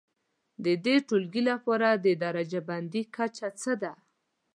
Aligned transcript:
د 0.65 0.65
دې 0.85 0.95
ټولګي 1.07 1.41
لپاره 1.51 1.87
د 2.05 2.07
درجه 2.23 2.61
بندي 2.69 3.03
کچه 3.15 3.47
څه 3.61 3.73
ده؟ 3.81 3.93